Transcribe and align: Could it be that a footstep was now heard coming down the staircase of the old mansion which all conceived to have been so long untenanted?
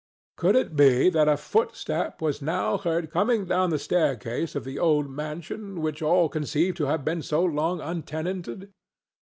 Could 0.35 0.55
it 0.55 0.75
be 0.75 1.11
that 1.11 1.27
a 1.29 1.37
footstep 1.37 2.23
was 2.23 2.41
now 2.41 2.79
heard 2.79 3.11
coming 3.11 3.45
down 3.45 3.69
the 3.69 3.77
staircase 3.77 4.55
of 4.55 4.63
the 4.63 4.79
old 4.79 5.11
mansion 5.11 5.79
which 5.79 6.01
all 6.01 6.27
conceived 6.27 6.77
to 6.77 6.85
have 6.85 7.05
been 7.05 7.21
so 7.21 7.43
long 7.43 7.79
untenanted? 7.81 8.73